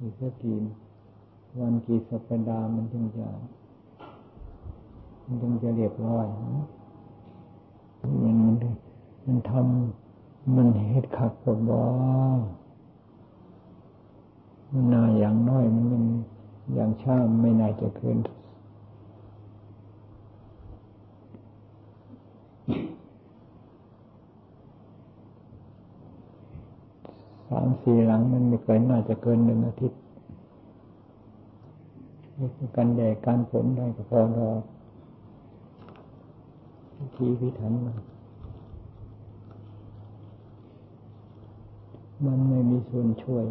[0.00, 0.58] อีกสักกี่
[1.58, 3.28] วันกี่สัปดาห์มันถึงจะ
[5.24, 6.26] มันถึงจะเรียบร้อย
[8.22, 8.54] มันมัน
[9.26, 11.78] มันทำมันเหตุขัดกับบ่
[14.72, 16.04] มันนาอย่างน้อยมันมัน
[16.74, 18.18] อย่างช้าไม่น่าจะเกิน
[27.47, 30.00] สามสี่หลังมันไม่เกินน่าจะเกินหนึ่งอาทิตย์
[32.38, 34.48] นี่คือการแดกการฝนได้ก็พอรอ
[37.14, 37.96] ทีพิถันมัน
[42.24, 43.44] มันไม่มีส่วนช่วย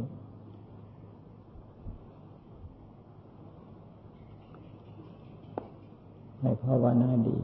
[6.39, 7.37] ให้ภาวนาดี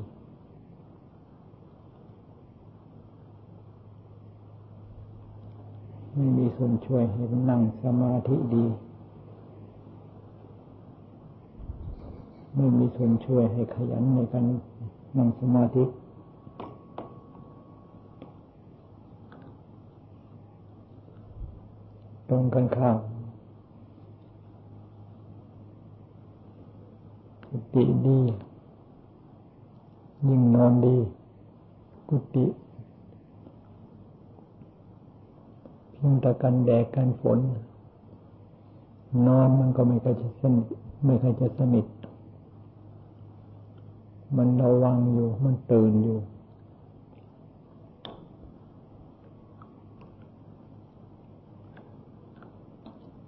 [6.16, 8.66] ไม่มีส่วนช่วยให้นั่งสมาธิดี
[12.56, 14.46] ไม่มีส่วนช่วยให้ขยันในการ
[15.18, 15.84] นั่งสมาธิ
[22.30, 22.98] ตรงกันข้าม
[27.48, 28.20] กุฏิดี
[30.28, 30.96] ยิ่งนอนดี
[32.10, 32.46] กุฏิ
[36.06, 37.40] พียงแต่กันแดดกันฝน
[39.28, 40.68] นอนมันก็ไม่เคยจะสนิท
[41.06, 41.86] ไม่เคยจะสนิท
[44.38, 46.20] มันระวังอยู่ มันตื่นอยู่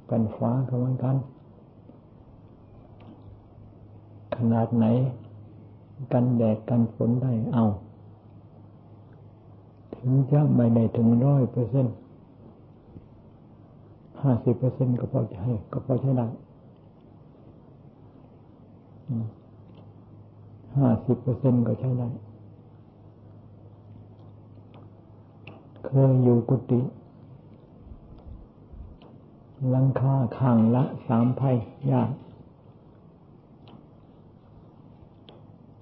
[0.10, 1.16] กันฟ้าก็เหมือนกัน
[4.36, 4.86] ขนาดไหน
[6.14, 7.66] กันแดดกันฝนได้เอา
[9.96, 11.96] ถึงจะไม่ได้ถึงร้อยเปอร์เซ็นต์
[14.26, 16.28] ห้าสิบเปอร์เซ็นก็พอจะให้ก็พอใช้ได้
[20.78, 22.10] ห้าสิบเปอร์เซ็นก็ใช้ได้
[25.86, 26.80] เคยอยู่กุฏิ
[29.76, 31.52] ลังคาข้างละสามไพ่
[31.92, 32.10] ยาก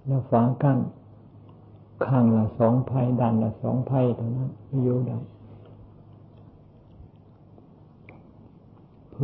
[0.06, 0.80] แล้วฝากั้น
[2.06, 4.50] ข้างละสองไพ่ด้านละสองไพ่เท่านั้น
[4.84, 5.18] อยู่ได้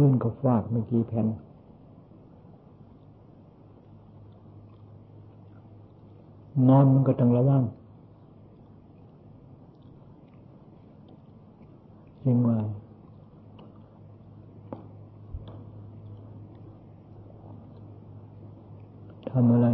[0.01, 1.27] พื้นก็ฟาดเมื่อกี้แผ่น
[6.67, 7.63] นอนมันก็ต้องระวัง
[12.23, 12.57] จริงว่า
[19.31, 19.67] ทำอะไร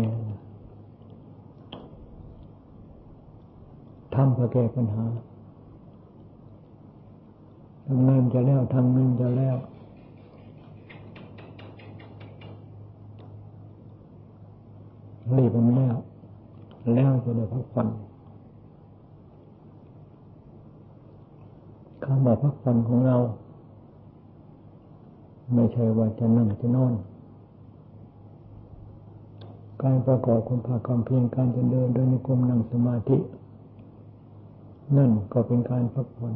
[4.15, 5.05] ทำเพื่อแก้ปัญหา
[7.85, 9.57] ทำเงินจะแล้วทำเงินจะแล้ว
[15.37, 15.97] รีบมันแล้ว
[16.93, 17.87] แล้วจะได้พักผ่อน
[22.03, 23.17] คำว่าพักผ่อนของเรา
[25.53, 26.93] ไม่ใช่ว่าจะนั่งจะนอน
[29.81, 33.17] การประกอบคุณภาคความเพียรการจะเดินโดยนิกรมนั่งสมาธิ
[34.97, 36.33] นั่นก็เป็นการพักผ่อน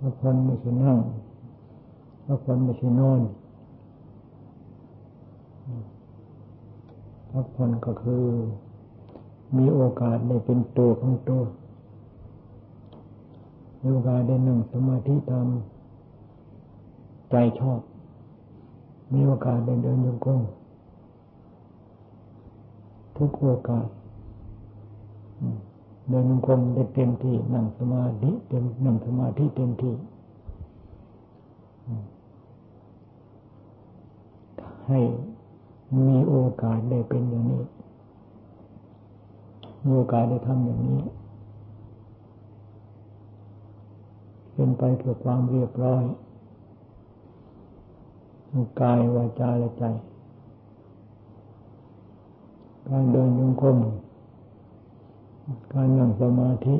[0.00, 0.98] พักผ่อนไม่ใช่นั่ง
[2.26, 3.20] พักผ่อนไม่ใช่นอน
[7.38, 8.24] พักผ่อนก็คือ
[9.56, 11.42] มีโอกาสได้เป็นตัวของตัว
[13.80, 17.80] มีโอกาสได้นั่งสมาธิทำใจชอบ
[19.12, 20.40] มีโอกาสได้เดินโยกง
[23.16, 23.86] ทุกโอกาส
[26.08, 29.94] เดินโยกงได้เต็มที่นั่งสมาธิเต็มนั่งสมาธิเต็มที่
[34.88, 35.00] ให้
[35.94, 37.62] มีโอกาสได้เป็นอย่างนี้
[39.84, 41.00] มีโอกาสได้ทำอย่างนี้
[44.52, 46.04] เป็นไปเพื่อความเรียบร้อย
[48.80, 49.84] กายวาจาและใจ
[52.88, 53.76] การเดินยงคม
[55.72, 56.76] การนั่งสมาธิ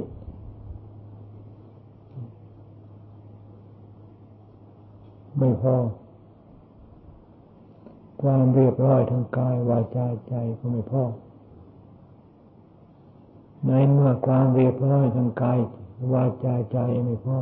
[5.38, 5.74] ไม่พอ
[8.26, 11.04] ความเรียบร้อยทางกายวาจาใจก็ไม่พอ
[13.66, 15.58] ในเมื่อความเรียบร้อยทางกาย
[16.12, 17.38] วาจาใจไม่พอ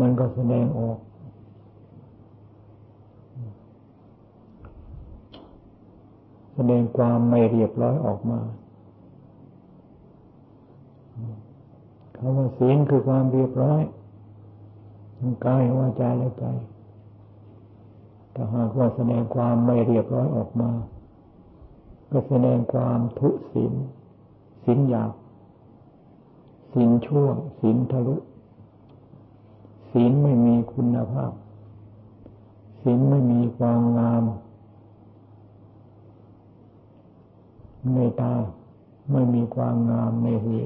[0.00, 0.98] มันก็แสดงออก
[6.54, 8.40] แสดงความไม่เรียบร้อยออกมา
[12.16, 13.82] คำว่าศีลคือความเรียบร้อย
[15.18, 16.46] ทั้งกายวาจาและใจ
[18.34, 20.70] ถ้าหากว่าแสดงความไม่เรียบร้อยออกมา
[22.10, 23.72] ก็แสดงความทุศีล
[24.64, 25.12] ศีลหยาบ
[26.72, 27.26] ศีลชั่ว
[27.60, 28.16] ศีลทะลุ
[29.92, 31.32] ศีลไม่มีคุณภาพ
[32.82, 34.24] ศีลไม่มีความงาม
[37.94, 38.34] ในตา
[39.12, 40.58] ไม่มีความงามในหู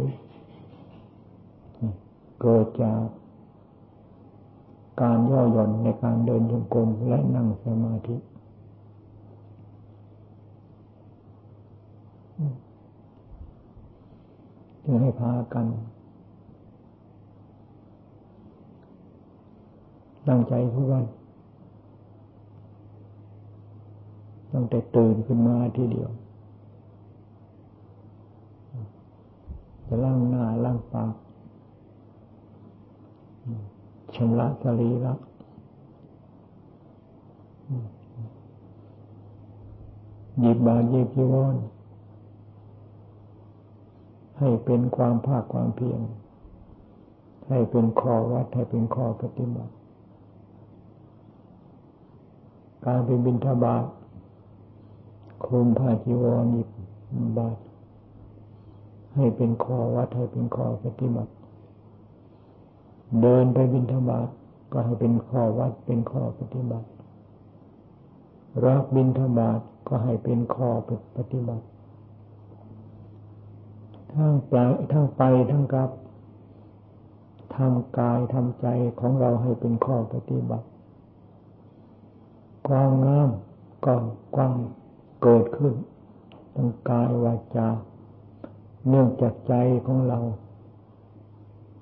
[2.41, 3.03] เกิดจาก
[5.01, 8.17] การย่อหย่อนในการเดินจงกรมและนั่งสมาธิ
[14.85, 15.67] จึงให้พากัน
[20.29, 21.05] ตั้งใจทุกวัน
[24.53, 26.11] ตั้งแต่ตื่นขึ้นมาทีเดียว
[29.87, 31.13] จะล้างหน้าล้างปาก
[34.17, 35.15] ชำระสรีระ
[40.41, 41.57] หยิบบาหยิบจีวร
[44.39, 46.01] ให้เป็นความภาคความเพียร
[47.49, 49.73] ให้เป็นข้อวัดให้เป็นข้อปฏิบัติ
[52.85, 53.85] การเป็นบิณฑบาต
[55.47, 56.69] คุมผ้าจีวรหยิบ
[57.39, 57.57] บาต
[59.15, 61.33] ให้เป็นข้อวัดให้เป็นข้อปฏิบัติ
[63.21, 64.29] เดินไปบิณฑบาต
[64.73, 66.87] ก็ให้เป็นข้อวัดเป็นข้อปฏิบัติ
[68.65, 70.69] รับบิณฑบาตก็ให้เป็นข้อ
[71.17, 71.65] ปฏิบัติ
[74.13, 74.55] ทั้งไป
[74.93, 75.91] ทั้งไปทั้งกลับ
[77.57, 78.67] ทำกายทำใจ
[79.01, 80.67] ของเราให้เป็นข้อปฏิบัติ
[82.69, 83.31] ความงาม
[83.85, 83.95] ก็
[84.37, 84.53] ความ
[85.23, 85.75] เกิดขึ้น
[86.55, 87.69] ทั้งกายวาจา
[88.89, 89.55] เนื่องจากใจ
[89.87, 90.19] ของเรา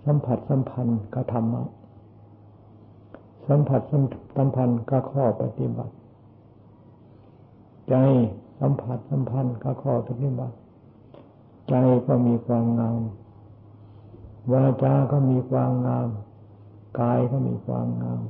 [0.05, 1.63] สัมผัสสัมพันธ์กับธรรมะ
[3.49, 3.81] สัมผัส
[4.37, 5.95] สัมพันธ์กับข้อปฏิบัติ
[7.91, 7.95] ใจ
[8.61, 10.55] สัมผัสสัมพันธ์กับข้อปฏิบัติ
[11.69, 11.75] ใจ
[12.07, 13.01] ก็มีความงาม
[14.53, 16.09] วาจาก็มีความงาม
[17.01, 18.23] กายก็มีความงาม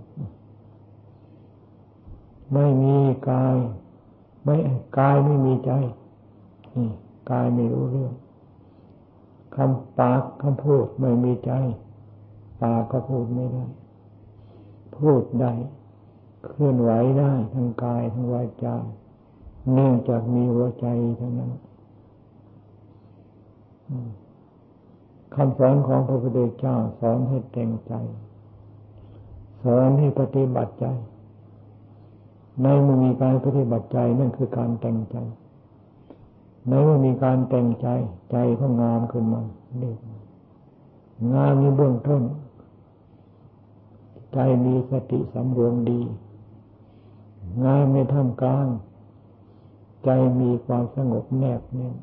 [2.53, 2.97] ไม่มี
[3.31, 3.57] กาย
[4.45, 4.57] ไม่
[4.99, 5.73] กายไม่มีใจ
[6.75, 6.89] นี่
[7.31, 8.13] กายไม่รู้เรื่อง
[9.57, 11.53] คำปากคำพูดไม่มีใจ
[12.63, 13.65] ปากก็พูดไม่ได้
[14.99, 15.53] พูดได้
[16.45, 18.77] เคลื่อนไหวได้ทั้งกายทั้งวาจา
[19.73, 20.87] เนื่องจากมีหัวใจ
[21.21, 21.53] ทั้งนั้น
[25.35, 27.93] คำสอนของพระพุทธเจ้าสอนให้แต่งใจ
[29.65, 30.87] สอนให้ปฏิบัติใจ
[32.63, 35.17] ในเมื่อมีการปฏิบัติใจนั่นคือการแต่งใจ
[36.69, 37.87] ในเมื่อมีการแต่งใจ
[38.31, 39.41] ใจก็งามขึ้นมา
[39.79, 39.99] เรียก
[41.35, 42.23] งามในเบื้องต้น
[44.35, 46.01] ใจมีสติสำรวมดี
[47.65, 48.67] งามในท่ามกลาง
[50.05, 51.97] ใจมีความสงบแนบแน่น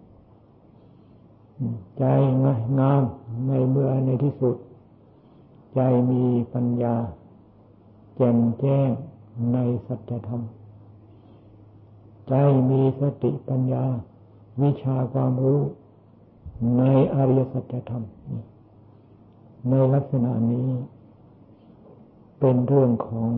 [1.98, 2.06] ใจ
[2.80, 3.04] งาม
[3.48, 4.56] ในเมื่อในที่สุด
[5.76, 5.82] ใจ
[6.12, 6.24] มี
[6.54, 6.96] ปัญญา
[8.16, 8.90] แจ่มแจ้ง
[9.54, 10.42] ในสัจธรรม
[12.30, 12.36] ใจ
[12.70, 13.86] มีสติปัญญา
[14.64, 15.62] วิชาความรู้
[16.78, 16.84] ใน
[17.16, 18.06] อริยสัจธรรม
[19.70, 20.70] ในลักษณะนี้
[22.40, 23.32] เป็นเรื่องของ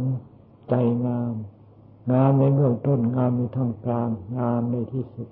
[0.70, 0.74] ใจ
[1.06, 1.34] งาม
[2.12, 5.28] งามในเบื้องต้นงามในทางกลาง งามในที่สุด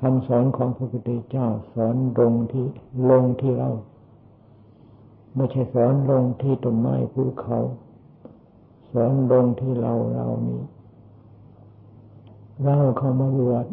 [0.00, 2.66] คำสอนของพระพุทธเจ้าสอนลงที่
[3.10, 3.70] ลงที่เรา
[5.36, 7.58] ไม่ใช่สอนลงที่ต้นไม้ภูเขา
[8.92, 10.62] สอนลงที่เราเรานี้
[12.62, 13.66] เราเข้ามาบวช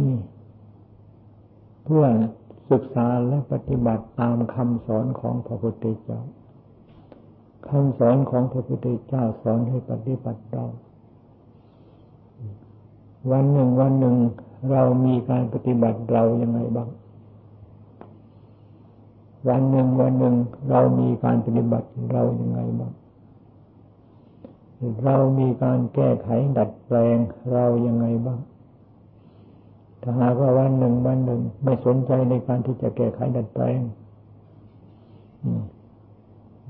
[0.00, 0.16] นี่
[1.84, 2.04] เพื่อ
[2.70, 6.20] ศึกษาและปฏิบัติตามคำสอนของพระพุทธเจ้า
[7.68, 10.64] คำสอนของพระพุทธเจ้าสอนให้ปฏิบัติเรา
[13.30, 14.16] วันหนึ่งวันหนึ่ง
[14.70, 16.88] เรามีการปฏิบัติเรายังไงบ้าง
[19.48, 20.34] วันหนึ่งวันหนึ่ง
[20.70, 22.92] เรามีการปฏิบัติเรายังไงบ้าง
[25.04, 27.16] เรามีการแก้ไขดัดแปลง
[27.52, 28.40] เรายังไงบ้าง
[30.02, 33.80] ถ้าหากว่าวันหนึ่งวันหนึ่ง ไม่สนใจในการที่จะแก้ไขดัดแปลง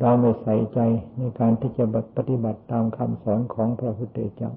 [0.01, 0.79] เราไม่ใส่ใจ
[1.19, 1.85] ในการที่จะ
[2.17, 4.53] ปฏิบัติตามคำสอนของพระพุทธเจ้า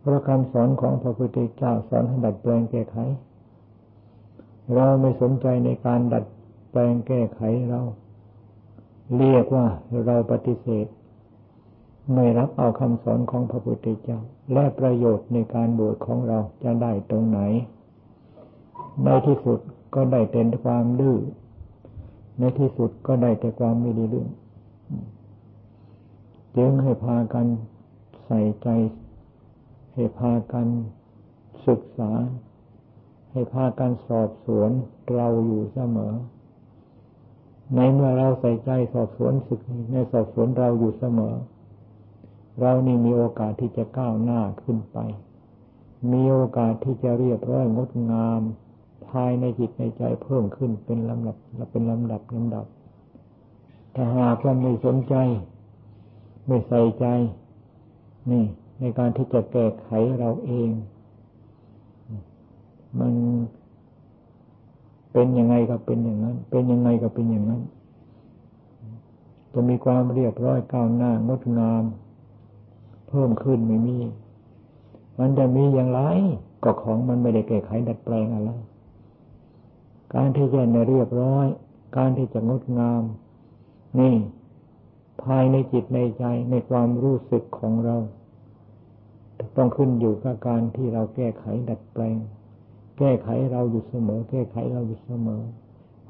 [0.00, 2.96] เพราะคำสอนของพระพุทธเจ้าสอนให้ดัดแปลงแก้ไข
[4.74, 6.24] เราไม่สนใจในการดัด
[6.70, 7.40] แปลงแก้ไข
[7.70, 7.80] เรา
[9.16, 9.66] เรียกว่า
[10.06, 10.86] เราปฏิเสธ
[12.14, 14.18] ไม่รับเอาคำสอนของพระพุทธเจ้า
[14.52, 17.40] และประโยชน์ในการบวชของเราจะได้ตรงไหน
[19.04, 19.60] ในที่สุด
[19.94, 21.18] ก็ได้เป็นความดื้อ
[22.38, 24.28] ในที่สุดก็ได้แต่ความไม่ดีเรื่อง
[26.56, 27.46] จึงให้พากัน
[28.24, 28.68] ใส่ใจ
[29.94, 30.66] ให้พากัน
[31.66, 32.12] ศึกษา
[33.32, 34.70] ให้พากันสอบสวน
[35.14, 36.14] เราอยู่เสมอ
[37.74, 39.60] ในเมื่อเราใส่ใจสอบสวนศึก
[39.92, 41.34] ในสอบสวนเราอยู่เสมอ
[42.60, 44.98] เรานี่มีโอกาสที่จะก้าวหน้าขึ้นไป
[46.12, 48.40] มีโอกาสที่จะเรียบร้อยงดงาม
[49.08, 51.36] ภายในจิตในใจเพิ่มขึ้นเป็นลำดับ
[51.70, 52.66] เป็นลำดับลำดับ
[53.94, 55.14] ถ้าหากว่าไม่สนใจ
[56.46, 57.06] ไม่ใส่ใจ
[58.30, 58.44] นี่
[58.80, 59.88] ในการที่จะแก้ไข
[60.18, 60.70] เราเอง
[62.98, 63.14] มัน
[65.12, 67.62] เป็นยังไงก็เป็นอย่างนั้น เป็นยังไงก็เป็นอย่างนั้น
[69.52, 71.84] จะมีความเรียบร้อยก้าวหน้างดงาม
[73.10, 73.98] เพิ่มขึ้นไม่มี
[75.18, 76.00] มันจะมีอย่างไร
[76.64, 78.50] ก็ของมันไม่ได้แก้ไขดัดแปลงอะไร
[80.14, 81.46] การที่จะในเรียบร้อย
[81.96, 83.02] การที่จะงดงาม
[83.98, 84.14] นี่
[85.22, 87.96] ภายในจิตในใจในความรู้สึกของเรา
[89.56, 92.16] ต้องขึ้นอยู่กับการที่เราแก้ไขดัดแปลง
[92.98, 95.42] แก้ไขเราอยู่เสมอ แก้ไขเราอยู่เสมอ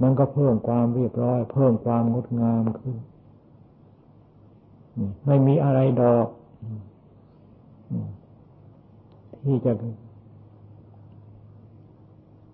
[0.03, 2.97] มันก็เพิ่มความเรียบร้อย เพิ่มความงดงามขึ้น
[5.27, 6.27] ไม่มีอะไรดอก
[9.45, 9.73] ที่จะ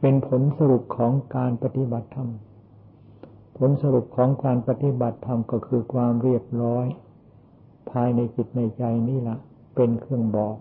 [0.00, 2.28] เป็นผลสรุปของการปฏิบัติธรรม
[3.58, 6.86] ผลสรุปของการปฏิบัติธรรมก็คือความเรียบร้อย
[7.90, 9.38] ภายในจิตในใจนี่แหละ
[9.74, 10.56] เป็นเครื่องบอก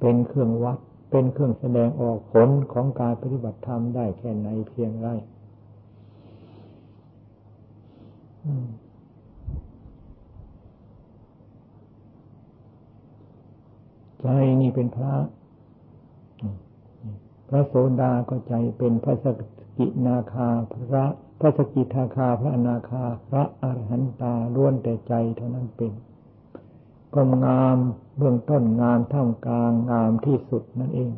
[0.00, 0.78] เป็นเครื่องวัด
[1.10, 5.08] เป็นเครื่องแสดงออกผลของการปฏิบัติธรรมได้แค่ไหนเพียงไร
[14.22, 14.28] ใจ
[14.60, 15.14] นี่เป็นพระ
[17.48, 19.26] พระโสดาก็ใจเป็นพระส
[19.78, 21.04] กินาคาพระ
[21.40, 25.92] พระสกิทาคาพระอนาคา พระอรหันตาล้วนแต่ใจเท่านั้นเป็น
[27.14, 27.78] ก็งาม
[28.18, 31.12] เบื้องต้นงามท่ามกลางงามที่สุดนั่นเอง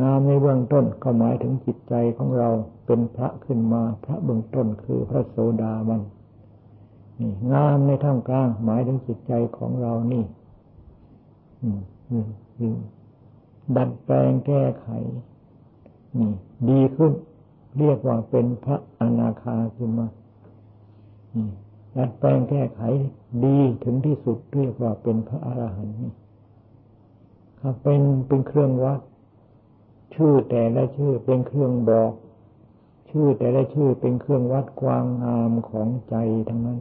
[0.00, 2.50] งามในเบื้องต้นก็หมายถึงจิตใจของเรา
[2.86, 6.02] เป็นพระขึ้นมา พระเบื้องต้นคือพระโสดาบัน
[7.20, 10.24] นี่งามในท่ามกลางหมายถึงจิตใจของเรานี่
[13.76, 14.88] ดัดแปลงแก้ไข
[16.18, 16.30] นี่
[16.68, 17.12] ดีขึ้น
[17.78, 20.06] เรียกว่าเป็นพระอนาคาขึ้นมา
[21.96, 22.82] ดัดแปลงแก้ไข
[23.44, 26.12] ดีถึงที่สุดเรียกว่าเป็นพระอรหันต์นี่
[27.60, 29.00] ครับเป็นเป็นเครื่องวัด
[30.14, 32.12] ชื่อแต่ละชื่อเป็นเครื่องบอก
[33.10, 36.14] ชื่อแต่ละชื่อเป็นเครื่องวัดความงามของใจ
[36.48, 36.78] ทั้งนั้น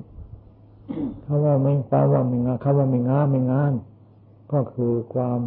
[1.24, 3.74] เขาว่าไม่คำว่าไม่งาเขาว่าไม่งาไม่งาม
[4.52, 5.40] ก็คือความ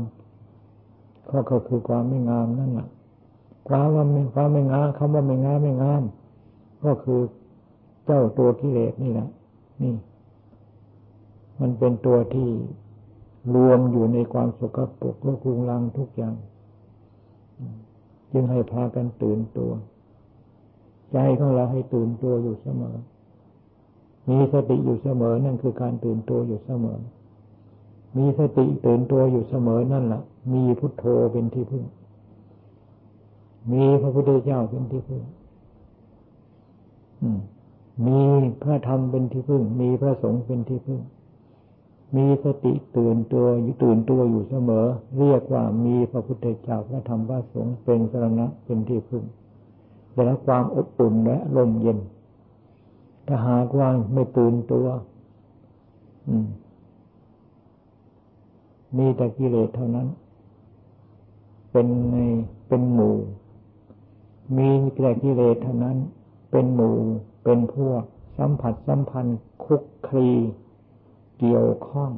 [1.51, 2.89] ก็คือความไม่งามนั่นแหละ
[3.69, 6.03] ความว่าไม่ความไม่งามคำว่าไม่งามไม่งาม
[6.85, 7.21] ก็คือ
[8.07, 9.29] เจ้าตัวกิเลสนี่แหละ
[9.83, 9.95] นี่
[11.61, 12.49] มันเป็นตัวที่
[13.55, 16.35] รวมอยู่ในความสกปรกและคุงลังทุกอย่าง
[18.33, 19.73] จึงให้พากันตื่นตัว
[21.13, 22.97] ใจของเราให้ตื่นตัวอยู่เสมอ
[24.29, 26.99] มีสติอยู่เสมอนั่นคือการตื่นตัวอยู่เสมอ
[28.17, 31.85] มีสติตื่นตัวอยู่เสมอนั่นแหละมีพุทโธเป็นที่พึ่ง
[33.73, 35.23] มีพระพุทธเจ้าเป็นที่พึ่ง
[37.37, 37.39] ม
[38.07, 38.21] มี
[38.63, 41.01] พระธรรมเป็นที่พึ่ง มีพระสงฆ์เป็นที่พึ่ง
[42.17, 44.87] มีสติตื่นตัวอยู่ตื่นตัวอยู่เสมอ
[45.19, 49.25] เรียกว่ามีพระพุทธเจ้าพระธรรมพระสงฆ์เป็นสรณะเป็นที่พึ่ง
[50.13, 51.99] ได้รับความอบอุ่นและลมเย็น
[53.27, 54.87] ถ้าหากว่าไม่ตื่นตัว
[56.29, 56.47] อืม
[58.97, 60.09] มีแต่กิเลสเท่านั้น
[61.73, 62.17] เป็นใน
[62.69, 63.17] เป็นหมู่
[64.57, 65.97] มีแต่กิเลสเท่านั้น
[66.51, 66.97] เป็นหมู่
[67.45, 68.03] เป็นพวก
[68.39, 70.29] สัมผัสสัมพันธ์คุกคลี
[71.39, 72.11] เกี่ยวข้อง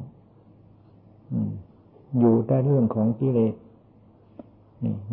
[2.19, 3.53] อยู่แต่เรื่องของกิเลส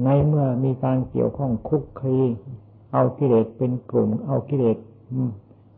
[0.05, 2.19] ในเมื่อมีการเกี่ยวข้องคุกคลี
[2.93, 4.79] เอากิเลสเป็นกลุ่ม เอากิเลส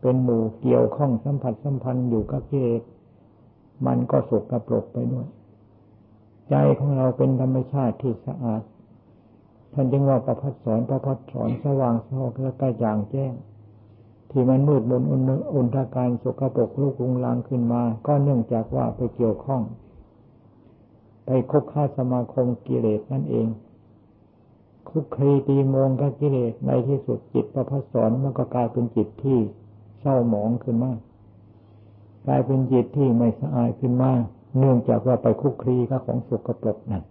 [0.01, 2.83] เป็นหมู่เกี่ยวข้องสัมผัสสัมพันธ์อยู่กับกิเลส
[3.87, 5.27] มันก็สกปรกไปด้วย
[6.49, 8.63] ใจของเราเป็นธรรมชาติที่สะอาด
[9.73, 13.33] ท่านจึงว่าประพัดสอนประพัดสอนสว่างสวกและกระจ่างแจ้ง
[14.31, 15.03] ที่มันมืดมน
[15.55, 19.63] อุนทาการสกปรกลูกลุงลางขึ้นมา ก็เนื่องจากว่าไปเกี่ยวข้อง
[21.27, 23.47] ไปคบค้าสมาคมกิเลสนั่นเอง
[24.89, 29.39] คุกคีตีมงกับกิเลสในที่สุดจิตประพัสสอนมันก็กลายเป็นจิตที่
[30.01, 30.93] เศร้าหมองขึ้นมา
[32.27, 34.13] กลายเป็นจิตที่ไม่สะอาดขึ้นมา
[34.59, 37.03] เนื่องจากว่าไปคุกคีกับของสกปรกนั่น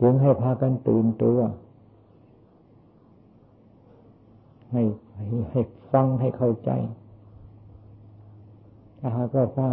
[0.00, 1.38] จึงให้พากันตื่นตัว
[4.70, 4.82] ให้
[5.14, 5.60] ให้ให้
[5.92, 6.70] ฟังให้เข้าใจ
[8.98, 9.70] ถ้าหากว่าฟัง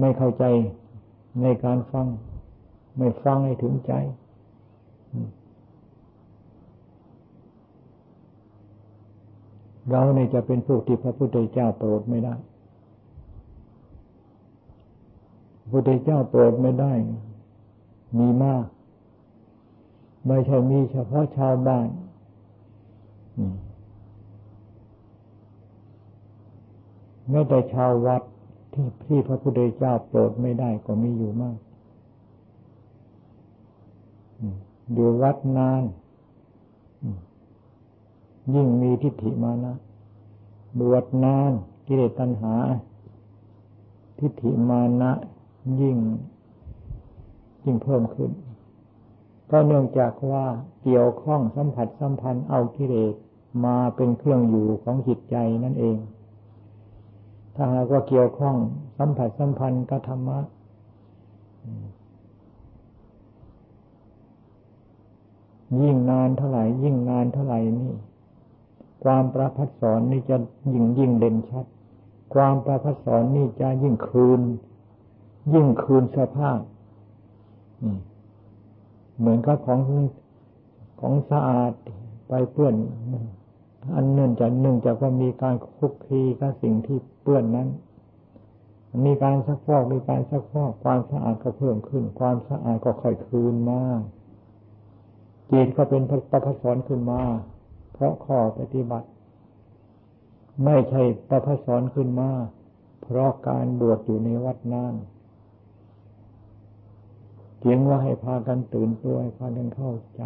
[0.00, 0.44] ไม่เข้าใจ
[1.42, 2.06] ในการฟัง
[2.98, 3.92] ไม่ฟังให้ถึงใจ
[9.90, 12.34] เราเนี่ยจะเป็นผู้ที่พระพุทธเจ้าโปรดไม่ได้
[15.66, 16.92] พระพุทธเจ้าโปรดไม่ได้
[18.18, 18.64] มีมาก
[20.26, 21.88] ไม่ใช่มีเฉพาะชาวบ้าน
[27.30, 28.22] แม้แต่ชาววัด
[28.72, 31.58] ที่ที่พระพุทธเจ้าโปรดไม่ได้ก็มีอยู่มาก
[34.92, 35.82] อยู่วัดนาน
[38.54, 39.74] ยิ่งมีทิฏฐิมานะ
[40.78, 41.52] บวชนาน
[41.86, 42.54] กิเลสตัณหา
[44.18, 45.12] ทิฏฐิมานะ
[45.80, 45.96] ยิ่ง
[47.64, 48.30] ยิ่งเพิ่มขึ้น
[49.50, 50.44] ก็เนื่องจากว่า
[50.82, 53.14] เกี่ยวข้องสัมผัสสัมพันธ์เอากิเลส
[53.64, 55.96] มาเป็นเครื่องอยู่ของจิตใจนั่นเอง
[57.54, 58.56] ถ้าหากว่าเกี่ยวข้อง
[58.98, 60.38] สัมผัสสัมพันธ์กับธรรมะ
[65.82, 67.92] ยิ่งนานเท่าไหร่ ยิ่งนานเท่าไหร่นี่
[69.04, 70.36] ความประพัดสอนนี่จะ
[70.72, 71.66] ยิ่งยิ่งเด่นชัด
[72.34, 74.40] ความประพัดสอนนี่จะยิ่งคืน
[75.54, 76.60] ยิ่งคืนสภาพ
[79.18, 79.80] เหมือนกับของ
[81.00, 81.72] ของสะอาด
[82.28, 82.74] ไปเปื้อน
[83.94, 87.68] อันเนื่องจากหนึ่งจากว่ามีการคุกคีกับสิ่งที่เปื้อนนั้น
[89.04, 93.82] มีการซักฟอกมีการซักฟอกความสะอาดก็เพิ่มขึ้น ความสะอาดก็ค่อยคืนมา
[95.50, 97.20] จิตก็เป็นประพัดสอนขึ้นมา
[97.92, 99.08] เพราะข้อปฏิบัติ
[100.64, 102.30] ไม่ใช่ประพสอนขึ้นมา
[103.02, 104.94] เพราะการบวชอยู่ในวัดนั้น
[107.66, 110.22] เกียงว่าให้พากันตื่นตัวให้พากันเข้าใจ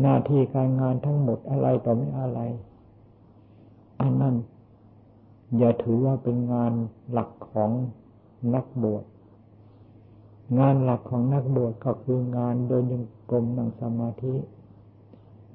[0.00, 2.40] หน้าที่การงานทั้งหมดอะไรต่อไม่อะไร
[4.00, 4.36] อันนั้น
[5.58, 6.72] อย่าถือว่าเป็นงาน
[7.10, 7.70] หลักของ
[8.54, 9.04] นักบวช
[10.58, 14.34] งานหลักของนักบวชก็คืองานเดินยังกรมนั่งสมาธิ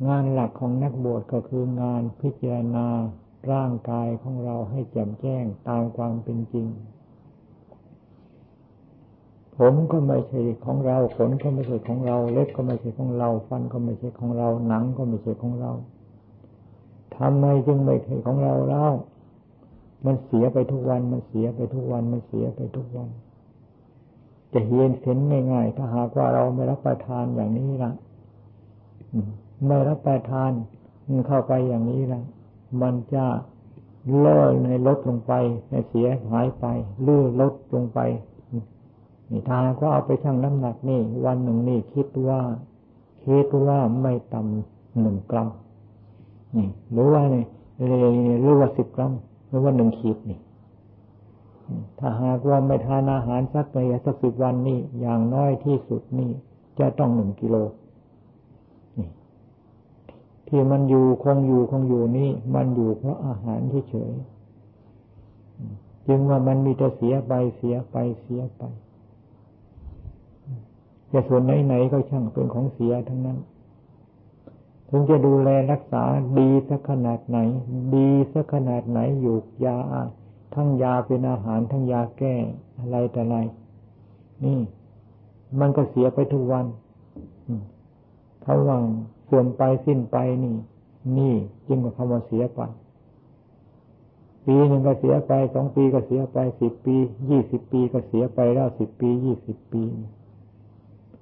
[0.07, 2.87] งานหลักของนักบวชก็คืองานพิจารณา
[3.51, 6.67] ร่างกายของเราให้แจ่มแจ้งตามความเป็นจริง
[9.57, 15.71] ผมก็ไม่ใช่ของเรา ขนก็ไม่ใช่ของเรา เล็บก็ไม่ใช่ของเรา ฟันก็ไม่ใช่ของเรา หนังก็ไม่ใช่ของเรา
[17.17, 18.85] ทำไมจึงไม่ใช่ของเราเล่า
[20.05, 23.09] มันเสียไปทุกวัน มันเสียไปทุกวัน มันเสียไปทุกวัน
[24.53, 25.17] จะเห็นเห็น
[25.51, 27.91] ง่ายๆ ถ้าหากว่าเราไม่รับประทานอย่างนี้ละ
[29.67, 30.51] ไม่รับประทาน
[31.27, 32.21] เข้าไปอย่างนี้ละ
[32.81, 33.25] มันจะ
[34.17, 35.33] เลื่อในลดลงไป
[35.71, 36.65] ในเสียหายไป
[37.07, 37.99] ลื่อลดลงไป
[39.33, 42.41] นี่ทางก็เอาไปชั่งน้ำหนักนี่ วันหนึ่งนี่คิดว่า
[43.25, 45.49] คิดว่าไม่ต่ำหนึ่งกรัม
[46.57, 47.45] นี่หรือว่านี่
[48.41, 49.11] หรือว่าสิบกรัม
[49.47, 50.39] หรือว่าหนึ่งขีดนี่
[51.99, 56.29] ถ้าหากว่าไม่ทานอาหารสักไปสักสิบวันนี่อย่างน้อยที่สุดนี่
[56.79, 57.55] จะต้องหนึ่งกิโล
[58.99, 59.09] นี่
[60.47, 64.13] ที่มันอยู่คงอยู่คงอยู่นี่ มันอยู่เพราะอาหารที่เฉย
[66.07, 68.63] จึงว่ามันมีแต่เสียไปเสียไปเสียไป
[71.13, 73.37] จะส่วนไหนๆก็ช่างเป็นของเสียทั้งนั้น
[74.89, 76.03] ถึงจะดูแลรักษา
[76.39, 77.37] ดีสักขนาดไหน
[77.95, 79.77] ดีสักขนาดไหนอยู่ยา
[80.55, 82.35] ทั้งยาเป็นอาหารทั้งยาแก้
[82.79, 83.35] อะไรแต่ไร
[84.43, 84.59] นี่
[85.59, 86.65] มันก็เสียไปทุกวัน
[88.43, 88.77] เขาว่า
[89.25, 90.55] เสื่อมไปสิ้นไปนี่
[91.17, 91.33] นี่
[91.67, 92.61] จึงกับคำว่าเสียไป
[94.45, 96.95] ปีหนึ่งก็เสียไปสองปีก็เสียไปสิบปี
[97.29, 99.83] ยี่สิบปีก็เสียไปแล้วสิบปียี่สิบปี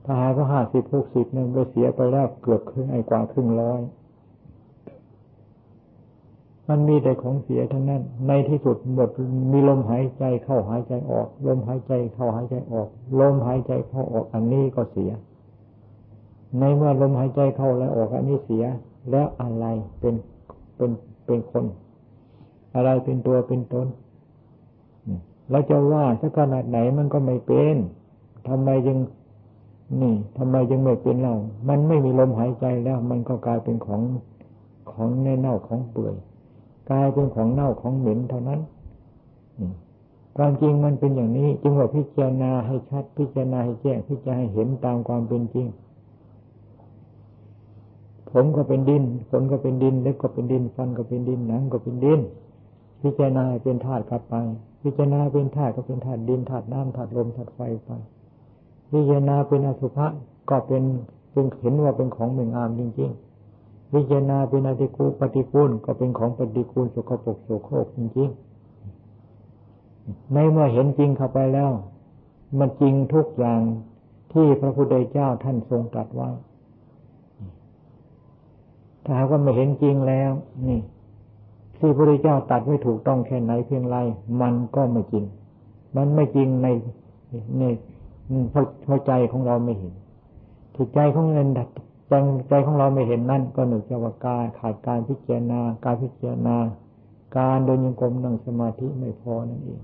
[0.05, 3.81] ถ้าหากว่าห้าสิบหกสิบนึงก็เสียไปแล้วเกือบครึ่งไอ้กว่าครึ่งร้อย
[6.69, 9.09] มันมีแต่ของเสียทั้งนั้น ในที่สุดหมด
[9.51, 12.87] มีลมหายใจเข้าหายใจออก ลมหายใจเข้าหายใจออก
[13.19, 15.11] ลมหายใจเข้าออกอันนี้ก็เสีย
[16.59, 18.65] ในเมื่อลมหายใจเข้าและออกอันนี้เสีย
[19.11, 19.65] แล้วอะไร
[19.99, 20.15] เป็น
[20.75, 20.91] เป็น
[21.25, 21.65] เป็นคน
[22.75, 23.87] อะไรเป็นตัวเป็นตน
[25.51, 27.75] เราจะว่าสักขนาดไหนมันก็ไม่เป็น
[28.47, 28.97] ทำไมยัง
[29.99, 31.33] นี่ทำไมยังไม่เป็นเรา
[31.69, 34.01] มันไม่มีลมหายใจแล้ว มันก็กลายเป็นของ
[34.91, 36.15] ของในเน่าของเปื่อย
[36.89, 38.59] กลายเป็นของเน่าของเหม็นเท่านั้น
[40.37, 45.67] ความจริงมันเป็นอย่างนี้ จึงว่าพิจารณาให้ชัด พิจารณาให้แจ้งพิจารณาให้เห็นตามความเป็นจริง
[48.31, 52.19] ผมก็เป็นดินขนก็เป็นดินเล็บก็เป็นดินฟันก็เป็นดินหนังก็เป็นดิน
[53.01, 54.35] พิจารณาเป็นธาตุกลับไป
[54.83, 57.89] พิจารณาเป็นธาตุก็เป็นธาตุดินธาตุน้ำธาตุลมธาตุไฟไป
[58.91, 60.07] พิจารณาเป็นอสุภะ
[60.49, 60.83] ก็เป็น
[61.31, 71.71] เป็นเห็นว่าเป็นของเหม่งามจริงๆพิจารณาเป็นอติกูปฏิกูลก็เป็นของปฏิกูลสกปรกโสโครกจริงๆในเมื่อเห็นจริงเข้าไปแล้ว
[72.59, 73.61] มันจริงทุกอย่าง
[74.33, 76.29] ที่พระพุทธเจ้าท่านทรงตรัสไว้
[79.03, 80.31] ถ้าหากว่าไม่เห็นจริงแล้ว
[80.67, 80.79] นี่
[81.77, 83.97] ที่พระพุทธเจ้าตัดไม่ถูกต้องแค่ไหนเพียงไร
[84.41, 85.25] มันก็ไม่จริง
[85.95, 86.67] มันไม่จริงใน
[87.59, 87.63] ใน
[88.51, 89.93] เพราะใจของเราไม่เห็น
[90.75, 91.47] ที่ใจของเงิน
[92.09, 92.13] ใจ
[92.49, 96.57] ใจของเราไม่เห็นนั่นก็หนึ่งจะว่าการขาดการพิจารณา การพิจารณา
[97.37, 99.81] การเดินยังกรมนั่งสมาธิไม่พอนั่นเอง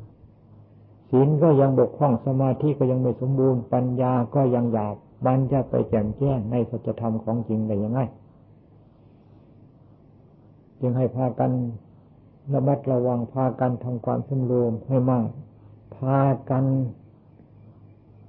[1.10, 8.00] ศีลก็ยังบกพร่องสมาธิก็ยังไม่สมบูรณ์ปัญญาก็ยังหยาบมันจะไปแจ่มแจ้งในสัจธรรมของจริงได้ยังไง
[10.80, 11.52] จึงให้พากัน
[12.54, 15.28] ระมัดระวังพากันทำความสำรวมให้มาก
[15.96, 16.66] พากัน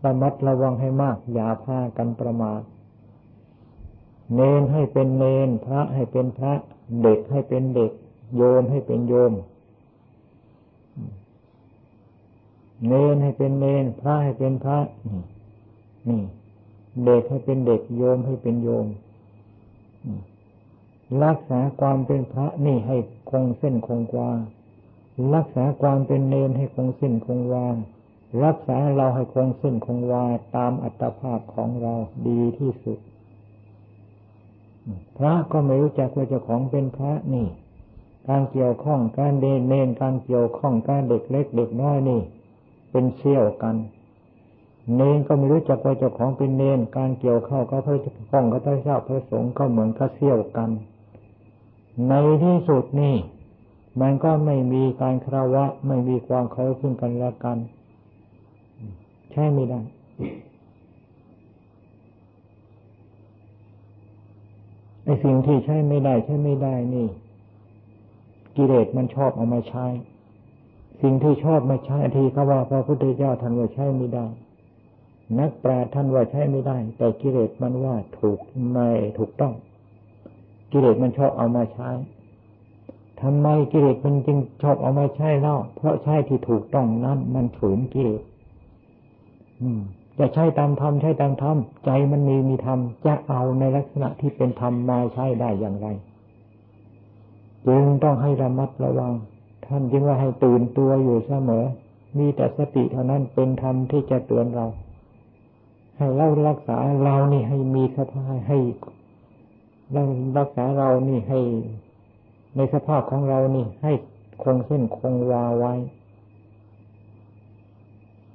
[0.05, 2.63] ระมัดระวังให้มาก อย่าพากันประมาท
[4.35, 6.53] เนนให้เป็นเนนพระให้เป็นพระ
[7.03, 7.93] เด็กให้เป็นเด็ก
[8.37, 9.33] โยมให้เป็นโยม
[12.87, 15.21] เนนให้เป็นเนนพระให้เป็นพระนี่
[16.09, 16.23] นี่
[17.05, 18.87] เด็กให้เป็นเด็กโยมให้เป็นโยม
[21.25, 22.97] รักษาความเป็นพระนี่ให้
[23.31, 24.31] คงเส้นคงวา
[25.35, 27.69] รักษาความเป็นเนนให้คงเส้นคงวา
[28.45, 30.25] รักษาเราให้คงเส้นคงวา
[30.57, 31.95] ตามอัตภาพของเรา
[32.27, 32.99] ดีที่สุด
[35.17, 37.47] พระก็ไม่รู้จักว่าเจ้าของเป็นพระนี่
[38.29, 42.21] การเกี่ยวข้องการเดนเนนการเกี่ยวข้องการเด็กเล็กเด็กน้อยนี่
[42.91, 43.77] เป็นเชี่ยวกัน
[44.97, 47.99] เนนก็ไม่รู้จักว่าเจ้าของเป็นเนนการเกี่ยวเข้าก็พระ
[48.31, 50.71] ข้องก็พระเจ้าพระสงฆ์ก็เหมือนกับเชี่ยวกัน
[52.09, 53.17] ในที่สุดนี่
[54.01, 57.59] มันก็ไม่มีการคราวะไม่มีความเคารพซึ่งกันและกัน
[59.39, 59.81] ช่ไม่ได้
[65.05, 67.09] ไอสิ่งที่ใช้ไม่ได้ ใช้ไม่ได้นี่
[68.57, 69.87] กิเลสมันชอบเอามาใช้
[71.03, 74.27] สิ่งที่ชอบมาใช้ทีเขาว่าพระพุทธเจ้าท่านว่าใช้ไม่ได้
[75.39, 78.39] นักปราชญ์ท่านว่าใช้ไม่ได้ แต่กิเลสมันว่าถูก
[78.71, 79.55] ไม่ถูกต้อง
[80.73, 81.89] กิเลสมันชอบเอามาใช้
[83.23, 88.23] ทำไมกิเลสมันจึงชอบเอามาใช้เล่า เพราะใช้ที่ถูกต้องนั้นมันฝืนกิเลส
[90.19, 95.87] จะใช้ตามธรรมใช้ตามธรรมใจมันมีมีธรรมจะเอาในลักษณะที่เป็นธรรมมาใช้ได้อย่างไร
[97.67, 99.13] จึงต้องให้ระมัดระวัง
[99.67, 101.65] ท่านจึงว่าให้ตื่นตัวอยู่เสมอ
[102.19, 104.67] มีแต่สติเท่านั้นเป็นธรรมที่จะเตือนเรา
[105.97, 108.59] ให้เรารักษาเรานี่ให้มีสภาพให้
[110.39, 111.41] รักษาเรานี่ให้
[112.57, 113.93] ในสภาพของเรานี่ให้
[114.43, 115.75] คงเส้นคงวาไว้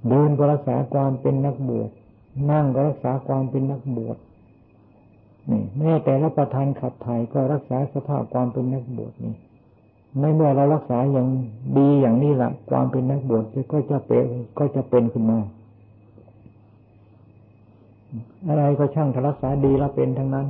[0.09, 1.89] เดินก็รักษาความเป็นนักบวช
[2.51, 4.17] นั่งก็รักษาความเป็นนักบวช
[5.49, 9.35] นี่แม้แต่รับประทานขับถ่ายก็รักษาสภาพความเป็นนักบวชนี่
[10.19, 11.27] ในเมื่อเรารักษาอย่าง
[11.77, 14.25] ดีอย่างนี้ละความเป็นนักบวชก็จะเป็น
[14.59, 15.39] ก็จะเป็นขึ้นมา
[18.47, 20.47] อะไรก็ช่างถ้ารักษาดีแล้วเป็นทั้งนั้น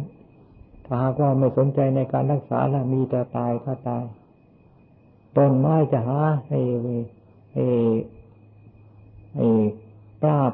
[0.85, 4.03] ถ้าหากว่าไม่สนใจในการรักษาแล้วมีแต่ตายก็ตาย
[5.37, 6.59] ต้นไม้จะหาให้
[7.53, 7.65] ให้
[10.21, 10.53] ปราบ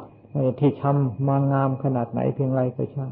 [0.60, 3.12] ที่ช้ำมางามขนาดไหนเพียงไรก็ช่าง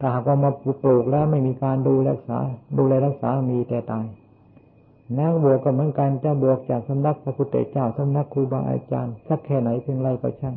[0.00, 0.50] ถ้าหากว่ามา
[0.82, 2.38] ปลูกแล้วไม่มีการดูรักษา
[2.78, 4.06] ดูแลรักษามีแต่ตาย
[5.18, 10.56] นักบวกก็เหมือนกันจะบวกจากสำนักพระพุทธเจ้าสำนักครูบาอาจารย์สักแค่ไหนเพียงไรก็ช่าง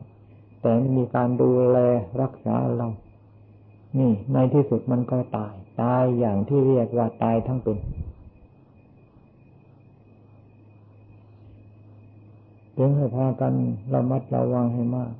[0.61, 1.77] แต่ไม่มีการดูแล
[2.21, 2.89] รักษาเรา
[3.97, 7.77] นี่ในที่สุดมันก็ตาย ตายอย่างที่เรียกว่าตายทั้งเป็น
[12.81, 13.53] จึงให้พากัน
[13.93, 15.13] ระมัดระวังให้มาก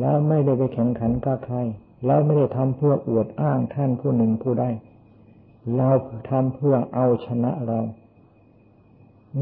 [0.00, 1.56] แล้วไม่ได้ไปแข่งขันกับใคร
[2.06, 4.64] แล้วไม่ได้ทำเพื่ออวดอ้างท่านผู้หนึ่งผู้ใด
[5.76, 5.90] เรา
[6.30, 7.80] ทำเพื่อเอาชนะเรา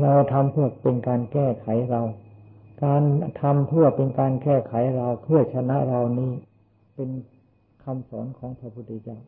[0.00, 2.02] เราทำเพื่อเป็นการแก้ไขเรา
[2.84, 3.02] การ
[3.42, 6.30] ทำเพื่อเป็นการแก้ไขเราเพื่อชนะเรานี้
[6.94, 7.10] เป็น
[7.84, 9.18] คำสอนของพระพุทธเจ้า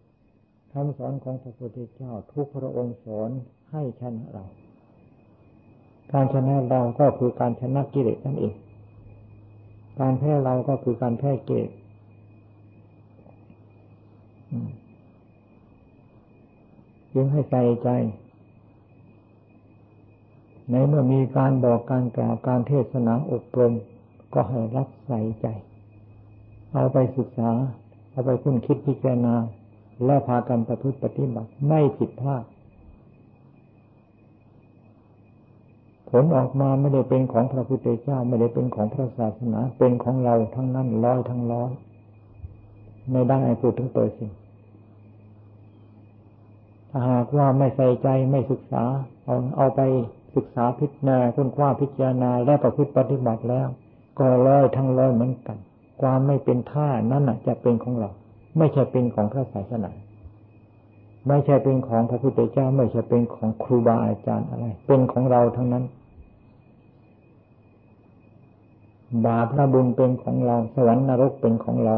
[0.73, 3.31] คำสอนของพระพุทธเจ้า ทุกพระองค์สอน
[3.71, 4.45] ให้ชนะเรา
[6.13, 8.55] การชนะเราก็คือการชนะกิเลสนั่นเอง
[10.01, 11.69] การแพ้เราก็คือการแพ้เกศ
[17.13, 17.89] จึงให้ใส่ใจ
[20.71, 23.75] ในเมื่อมีการบอกการกล่าวการเทศนาอบรม
[24.35, 25.47] ก็ให้รับใส่ใจ
[26.73, 27.51] เอาไปศึกษา
[28.11, 29.35] เอาไปคุ้นคิดพิจารณา
[30.05, 32.45] แล้วพากันประพฤติปฏิบัติไม่ผิดพลาด
[36.23, 41.71] ลออกมาไม่ได้เป็นของพระพุทธเจ้า ไม่ได้เป็นของพระศาสนา เป็นของเราทั้งนั้นร้อยทั้งร้อย
[43.11, 44.39] ไม่ได้พูดถึงเปอร์เซ็นต์
[47.09, 48.85] หากว่าไม่ใส่ใจไม่ศึกษา
[49.25, 49.81] เอาเอาไป
[50.37, 53.69] ศึกษาพิจารณาค้นคว้าพิจารณาและประพฤติปฏิบัติแล้ว
[54.19, 55.59] ก็ร้อยทั้งร้อยเหมือนกัน
[56.01, 58.11] ความไม่เป็นท่านั่นจะเป็นของเรา
[58.59, 59.91] ไม่ใช่เป็นของพระศาสนา
[61.29, 65.85] ไม่ใช่เป็นของพระพุทธเจ้า ไม่ใช่เป็นของครูบาอาจารย์อะไร เป็นของเราทั้งนั้น
[69.27, 71.97] บาปและบุญเป็นของเรา สวรรค์นรกเป็นของเรา